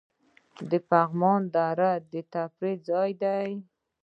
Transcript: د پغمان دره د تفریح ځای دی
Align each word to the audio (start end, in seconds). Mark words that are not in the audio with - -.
د 0.69 0.71
پغمان 0.89 1.41
دره 1.55 1.91
د 2.11 2.13
تفریح 2.33 2.77
ځای 2.89 3.09
دی 3.23 3.51